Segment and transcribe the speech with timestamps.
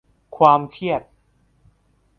[0.37, 1.01] ความเครียด